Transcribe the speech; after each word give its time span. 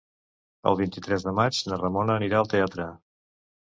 El 0.71 0.77
vint-i-tres 0.79 1.27
de 1.29 1.35
maig 1.43 1.61
na 1.69 1.81
Ramona 1.85 2.19
anirà 2.19 2.43
al 2.43 2.53
teatre. 2.59 2.93